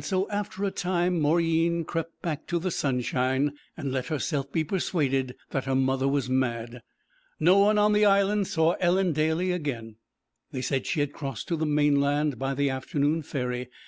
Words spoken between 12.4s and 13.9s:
the afternoon ferry.